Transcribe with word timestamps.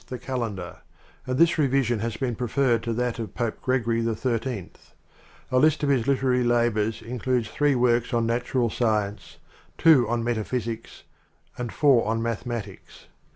UNIVERSITY 0.09 0.15
OF 0.15 0.31
MICHIGAN 0.31 0.55
4 0.55 0.55
the 0.55 0.61
calendar, 0.63 0.81
and 1.27 1.37
this 1.37 1.57
revision 1.59 1.99
has 1.99 2.17
been 2.17 2.33
preferred 2.35 2.81
to 2.81 2.91
that 2.93 3.19
of 3.19 3.35
Pope 3.35 3.61
Gregory 3.61 4.01
XIII. 4.01 4.71
A 5.51 5.57
list 5.59 5.83
of 5.83 5.89
his 5.89 6.07
literary 6.07 6.43
labors 6.43 7.03
includes 7.03 7.47
three 7.49 7.75
works 7.75 8.11
on 8.11 8.25
natural 8.25 8.71
science, 8.71 9.37
two 9.77 10.09
on 10.09 10.23
metaphysics, 10.23 11.03
and 11.55 11.71
four 11.71 12.07
on 12.07 12.19
math 12.23 12.45
ematics. 12.47 13.05